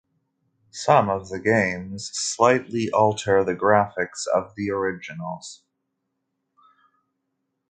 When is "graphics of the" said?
3.53-4.71